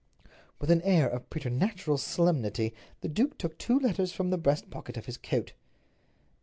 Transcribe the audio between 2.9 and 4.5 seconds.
the duke took two letters from the